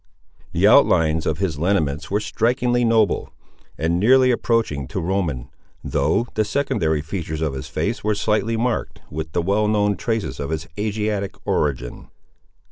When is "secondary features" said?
6.43-7.39